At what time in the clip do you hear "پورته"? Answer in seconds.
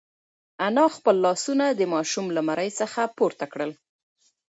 3.17-3.45